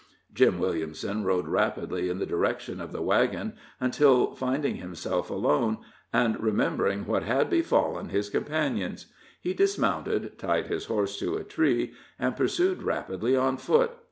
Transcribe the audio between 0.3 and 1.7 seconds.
Jim Williamson rode